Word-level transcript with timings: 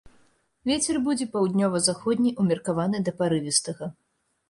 Вецер 0.69 0.99
будзе 1.09 1.27
паўднёва-заходні 1.35 2.35
ўмеркаваны 2.47 2.97
да 3.07 3.17
парывістага. 3.25 3.97